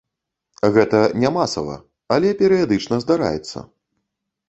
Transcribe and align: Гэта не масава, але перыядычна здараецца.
Гэта 0.77 1.01
не 1.25 1.29
масава, 1.37 1.77
але 2.17 2.35
перыядычна 2.43 2.95
здараецца. 3.07 3.57